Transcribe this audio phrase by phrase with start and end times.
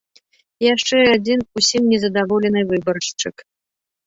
[0.75, 3.35] Яшчэ адзін ўсім незадаволены выбаршчык.